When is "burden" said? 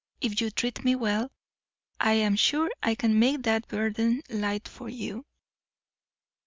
3.67-4.23